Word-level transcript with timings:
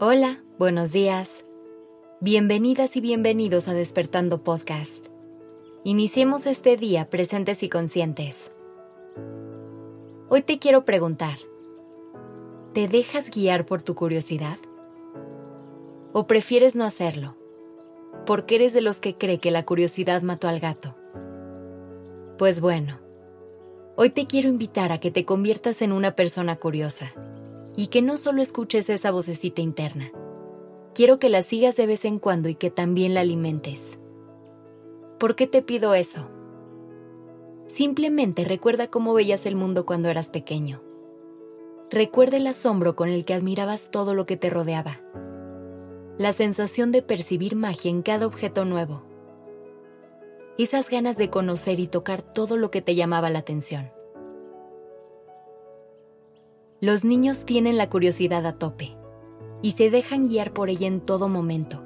Hola, 0.00 0.44
buenos 0.60 0.92
días. 0.92 1.44
Bienvenidas 2.20 2.96
y 2.96 3.00
bienvenidos 3.00 3.66
a 3.66 3.74
Despertando 3.74 4.44
Podcast. 4.44 5.04
Iniciemos 5.82 6.46
este 6.46 6.76
día 6.76 7.10
presentes 7.10 7.64
y 7.64 7.68
conscientes. 7.68 8.52
Hoy 10.28 10.42
te 10.42 10.60
quiero 10.60 10.84
preguntar, 10.84 11.38
¿te 12.74 12.86
dejas 12.86 13.28
guiar 13.28 13.66
por 13.66 13.82
tu 13.82 13.96
curiosidad? 13.96 14.58
¿O 16.12 16.28
prefieres 16.28 16.76
no 16.76 16.84
hacerlo? 16.84 17.34
Porque 18.24 18.54
eres 18.54 18.72
de 18.74 18.82
los 18.82 19.00
que 19.00 19.16
cree 19.16 19.40
que 19.40 19.50
la 19.50 19.64
curiosidad 19.64 20.22
mató 20.22 20.46
al 20.46 20.60
gato. 20.60 20.94
Pues 22.38 22.60
bueno, 22.60 23.00
hoy 23.96 24.10
te 24.10 24.28
quiero 24.28 24.48
invitar 24.48 24.92
a 24.92 25.00
que 25.00 25.10
te 25.10 25.24
conviertas 25.24 25.82
en 25.82 25.90
una 25.90 26.14
persona 26.14 26.54
curiosa 26.54 27.12
y 27.78 27.86
que 27.86 28.02
no 28.02 28.16
solo 28.16 28.42
escuches 28.42 28.90
esa 28.90 29.12
vocecita 29.12 29.62
interna. 29.62 30.10
Quiero 30.96 31.20
que 31.20 31.28
la 31.28 31.42
sigas 31.42 31.76
de 31.76 31.86
vez 31.86 32.04
en 32.04 32.18
cuando 32.18 32.48
y 32.48 32.56
que 32.56 32.72
también 32.72 33.14
la 33.14 33.20
alimentes. 33.20 34.00
¿Por 35.20 35.36
qué 35.36 35.46
te 35.46 35.62
pido 35.62 35.94
eso? 35.94 36.28
Simplemente 37.68 38.44
recuerda 38.44 38.88
cómo 38.88 39.14
veías 39.14 39.46
el 39.46 39.54
mundo 39.54 39.86
cuando 39.86 40.08
eras 40.08 40.28
pequeño. 40.28 40.82
Recuerda 41.88 42.38
el 42.38 42.48
asombro 42.48 42.96
con 42.96 43.10
el 43.10 43.24
que 43.24 43.34
admirabas 43.34 43.92
todo 43.92 44.12
lo 44.12 44.26
que 44.26 44.36
te 44.36 44.50
rodeaba. 44.50 45.00
La 46.18 46.32
sensación 46.32 46.90
de 46.90 47.02
percibir 47.02 47.54
magia 47.54 47.92
en 47.92 48.02
cada 48.02 48.26
objeto 48.26 48.64
nuevo. 48.64 49.04
Esas 50.58 50.90
ganas 50.90 51.16
de 51.16 51.30
conocer 51.30 51.78
y 51.78 51.86
tocar 51.86 52.22
todo 52.22 52.56
lo 52.56 52.72
que 52.72 52.82
te 52.82 52.96
llamaba 52.96 53.30
la 53.30 53.38
atención. 53.38 53.92
Los 56.80 57.04
niños 57.04 57.44
tienen 57.44 57.76
la 57.76 57.90
curiosidad 57.90 58.46
a 58.46 58.52
tope 58.52 58.96
y 59.62 59.72
se 59.72 59.90
dejan 59.90 60.28
guiar 60.28 60.52
por 60.52 60.70
ella 60.70 60.86
en 60.86 61.00
todo 61.00 61.28
momento, 61.28 61.82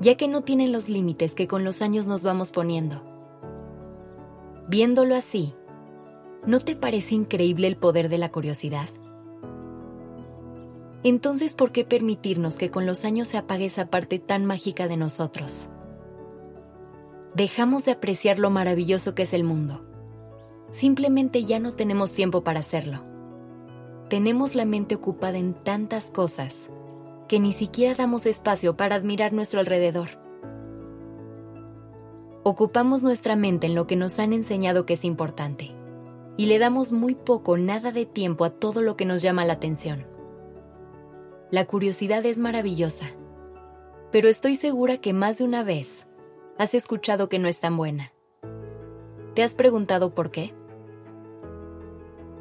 ya 0.00 0.16
que 0.16 0.28
no 0.28 0.42
tienen 0.42 0.70
los 0.70 0.88
límites 0.88 1.34
que 1.34 1.48
con 1.48 1.64
los 1.64 1.82
años 1.82 2.06
nos 2.06 2.22
vamos 2.22 2.52
poniendo. 2.52 3.02
Viéndolo 4.68 5.16
así, 5.16 5.54
¿no 6.46 6.60
te 6.60 6.76
parece 6.76 7.16
increíble 7.16 7.66
el 7.66 7.76
poder 7.76 8.08
de 8.08 8.18
la 8.18 8.30
curiosidad? 8.30 8.88
Entonces, 11.02 11.54
¿por 11.54 11.72
qué 11.72 11.84
permitirnos 11.84 12.58
que 12.58 12.70
con 12.70 12.86
los 12.86 13.04
años 13.04 13.26
se 13.26 13.38
apague 13.38 13.64
esa 13.64 13.86
parte 13.86 14.20
tan 14.20 14.46
mágica 14.46 14.86
de 14.86 14.96
nosotros? 14.96 15.68
Dejamos 17.34 17.84
de 17.84 17.90
apreciar 17.90 18.38
lo 18.38 18.50
maravilloso 18.50 19.16
que 19.16 19.24
es 19.24 19.34
el 19.34 19.42
mundo. 19.42 19.84
Simplemente 20.70 21.44
ya 21.44 21.58
no 21.58 21.72
tenemos 21.72 22.12
tiempo 22.12 22.44
para 22.44 22.60
hacerlo 22.60 23.15
tenemos 24.08 24.54
la 24.54 24.64
mente 24.64 24.94
ocupada 24.94 25.36
en 25.38 25.54
tantas 25.54 26.10
cosas 26.10 26.70
que 27.26 27.40
ni 27.40 27.52
siquiera 27.52 27.94
damos 27.94 28.24
espacio 28.26 28.76
para 28.76 28.94
admirar 28.94 29.32
nuestro 29.32 29.58
alrededor. 29.58 30.10
Ocupamos 32.44 33.02
nuestra 33.02 33.34
mente 33.34 33.66
en 33.66 33.74
lo 33.74 33.88
que 33.88 33.96
nos 33.96 34.20
han 34.20 34.32
enseñado 34.32 34.86
que 34.86 34.94
es 34.94 35.04
importante 35.04 35.74
y 36.36 36.46
le 36.46 36.60
damos 36.60 36.92
muy 36.92 37.16
poco, 37.16 37.56
nada 37.56 37.90
de 37.90 38.06
tiempo 38.06 38.44
a 38.44 38.50
todo 38.50 38.80
lo 38.80 38.96
que 38.96 39.06
nos 39.06 39.22
llama 39.22 39.44
la 39.44 39.54
atención. 39.54 40.06
La 41.50 41.64
curiosidad 41.64 42.24
es 42.26 42.38
maravillosa, 42.38 43.10
pero 44.12 44.28
estoy 44.28 44.54
segura 44.54 44.98
que 44.98 45.12
más 45.12 45.38
de 45.38 45.44
una 45.44 45.64
vez 45.64 46.06
has 46.58 46.74
escuchado 46.74 47.28
que 47.28 47.40
no 47.40 47.48
es 47.48 47.58
tan 47.58 47.76
buena. 47.76 48.12
¿Te 49.34 49.42
has 49.42 49.54
preguntado 49.54 50.14
por 50.14 50.30
qué? 50.30 50.54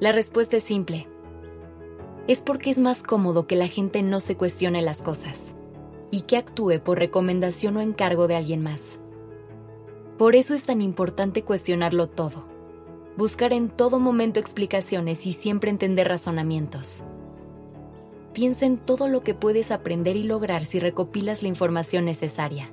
La 0.00 0.10
respuesta 0.10 0.56
es 0.56 0.64
simple 0.64 1.06
es 2.28 2.40
porque 2.42 2.70
es 2.70 2.78
más 2.78 3.02
cómodo 3.02 3.46
que 3.46 3.56
la 3.56 3.66
gente 3.66 4.02
no 4.02 4.20
se 4.20 4.36
cuestione 4.36 4.80
las 4.82 5.02
cosas 5.02 5.54
y 6.10 6.22
que 6.22 6.36
actúe 6.36 6.78
por 6.78 6.98
recomendación 6.98 7.76
o 7.76 7.80
encargo 7.80 8.28
de 8.28 8.36
alguien 8.36 8.62
más. 8.62 9.00
Por 10.18 10.36
eso 10.36 10.54
es 10.54 10.62
tan 10.62 10.82
importante 10.82 11.42
cuestionarlo 11.42 12.08
todo, 12.08 12.44
buscar 13.16 13.52
en 13.52 13.70
todo 13.70 13.98
momento 13.98 14.38
explicaciones 14.38 15.26
y 15.26 15.32
siempre 15.32 15.70
entender 15.70 16.06
razonamientos. 16.06 17.02
Piensa 18.32 18.66
en 18.66 18.78
todo 18.78 19.08
lo 19.08 19.22
que 19.22 19.34
puedes 19.34 19.70
aprender 19.70 20.16
y 20.16 20.22
lograr 20.22 20.64
si 20.64 20.78
recopilas 20.78 21.42
la 21.42 21.48
información 21.48 22.04
necesaria. 22.04 22.70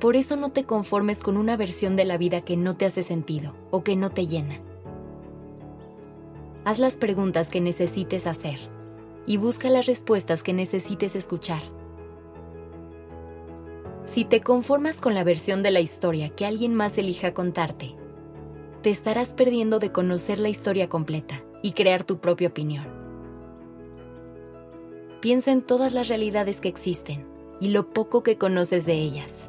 Por 0.00 0.16
eso 0.16 0.36
no 0.36 0.50
te 0.50 0.64
conformes 0.64 1.20
con 1.20 1.36
una 1.36 1.56
versión 1.56 1.94
de 1.94 2.04
la 2.04 2.16
vida 2.16 2.40
que 2.40 2.56
no 2.56 2.74
te 2.74 2.86
hace 2.86 3.02
sentido 3.02 3.54
o 3.70 3.82
que 3.84 3.96
no 3.96 4.10
te 4.10 4.26
llena 4.26 4.60
haz 6.68 6.78
las 6.78 6.98
preguntas 6.98 7.48
que 7.48 7.62
necesites 7.62 8.26
hacer 8.26 8.58
y 9.24 9.38
busca 9.38 9.70
las 9.70 9.86
respuestas 9.86 10.42
que 10.42 10.52
necesites 10.52 11.16
escuchar. 11.16 11.62
Si 14.04 14.26
te 14.26 14.42
conformas 14.42 15.00
con 15.00 15.14
la 15.14 15.24
versión 15.24 15.62
de 15.62 15.70
la 15.70 15.80
historia 15.80 16.28
que 16.28 16.44
alguien 16.44 16.74
más 16.74 16.98
elija 16.98 17.32
contarte, 17.32 17.94
te 18.82 18.90
estarás 18.90 19.32
perdiendo 19.32 19.78
de 19.78 19.92
conocer 19.92 20.38
la 20.38 20.50
historia 20.50 20.90
completa 20.90 21.42
y 21.62 21.72
crear 21.72 22.04
tu 22.04 22.18
propia 22.18 22.48
opinión. 22.48 22.84
Piensa 25.22 25.52
en 25.52 25.62
todas 25.62 25.94
las 25.94 26.08
realidades 26.08 26.60
que 26.60 26.68
existen 26.68 27.26
y 27.62 27.68
lo 27.68 27.88
poco 27.94 28.22
que 28.22 28.36
conoces 28.36 28.84
de 28.84 28.92
ellas. 28.92 29.48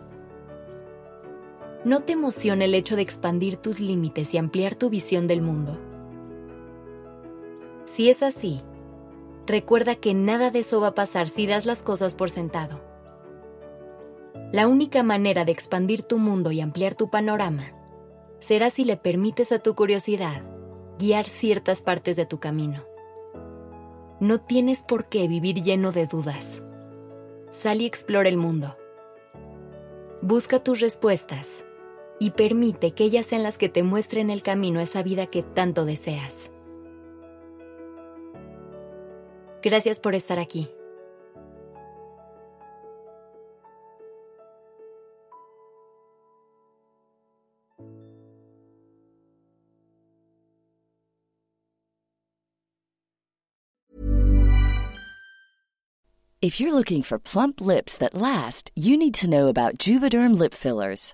¿No 1.83 1.99
te 1.99 2.13
emociona 2.13 2.63
el 2.63 2.75
hecho 2.75 2.95
de 2.95 3.01
expandir 3.01 3.57
tus 3.57 3.81
límites 3.81 4.33
y 4.33 4.37
ampliar 4.37 4.75
tu 4.75 4.89
visión 4.89 5.27
del 5.27 5.41
mundo? 5.41 5.88
Si 7.89 8.07
es 8.07 8.21
así, 8.21 8.61
recuerda 9.47 9.95
que 9.95 10.13
nada 10.13 10.51
de 10.51 10.59
eso 10.59 10.79
va 10.79 10.89
a 10.89 10.95
pasar 10.95 11.27
si 11.27 11.47
das 11.47 11.65
las 11.65 11.81
cosas 11.81 12.13
por 12.13 12.29
sentado. 12.29 12.79
La 14.51 14.67
única 14.67 15.01
manera 15.01 15.43
de 15.43 15.51
expandir 15.51 16.03
tu 16.03 16.19
mundo 16.19 16.51
y 16.51 16.61
ampliar 16.61 16.93
tu 16.93 17.09
panorama 17.09 17.73
será 18.37 18.69
si 18.69 18.85
le 18.85 18.95
permites 18.95 19.51
a 19.51 19.57
tu 19.57 19.73
curiosidad 19.73 20.43
guiar 20.99 21.25
ciertas 21.27 21.81
partes 21.81 22.15
de 22.15 22.27
tu 22.27 22.39
camino. 22.39 22.85
No 24.19 24.39
tienes 24.39 24.83
por 24.83 25.09
qué 25.09 25.27
vivir 25.27 25.63
lleno 25.63 25.91
de 25.91 26.05
dudas. 26.05 26.61
Sal 27.51 27.81
y 27.81 27.87
explora 27.87 28.29
el 28.29 28.37
mundo. 28.37 28.77
Busca 30.21 30.63
tus 30.63 30.79
respuestas 30.79 31.63
y 32.19 32.31
permite 32.31 32.91
que 32.91 33.05
ellas 33.05 33.25
sean 33.25 33.41
las 33.41 33.57
que 33.57 33.67
te 33.67 33.81
muestren 33.81 34.29
el 34.29 34.43
camino 34.43 34.79
a 34.79 34.83
esa 34.83 35.01
vida 35.01 35.25
que 35.25 35.41
tanto 35.41 35.85
deseas. 35.85 36.51
Gracias 39.61 39.99
por 39.99 40.15
estar 40.15 40.39
aquí. 40.39 40.69
If 56.41 56.57
you're 56.57 56.73
looking 56.73 57.03
for 57.03 57.19
plump 57.19 57.59
lips 57.59 57.97
that 57.97 58.15
last, 58.15 58.71
you 58.73 58.95
need 58.95 59.13
to 59.15 59.29
know 59.29 59.49
about 59.49 59.77
Juvederm 59.77 60.39
lip 60.39 60.53
fillers. 60.53 61.13